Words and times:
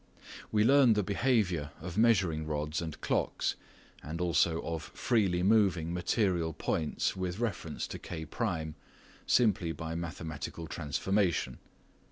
We 0.51 0.63
learn 0.63 0.93
the 0.93 1.03
behaviour 1.03 1.69
of 1.79 1.95
measuring 1.95 2.47
rods 2.47 2.81
and 2.81 2.99
clocks 3.01 3.55
and 4.01 4.19
also 4.19 4.59
of 4.63 4.81
freely 4.81 5.43
moving 5.43 5.93
material 5.93 6.53
points 6.53 7.15
with 7.15 7.37
reference 7.37 7.85
to 7.89 7.99
K1 7.99 8.73
simply 9.27 9.71
by 9.71 9.93
mathematical 9.93 10.65
transformation. 10.65 11.59